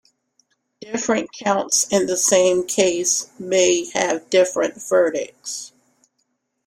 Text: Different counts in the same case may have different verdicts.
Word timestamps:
Different 0.79 1.31
counts 1.31 1.85
in 1.91 2.07
the 2.07 2.17
same 2.17 2.65
case 2.65 3.29
may 3.37 3.87
have 3.91 4.31
different 4.31 4.81
verdicts. 4.81 5.73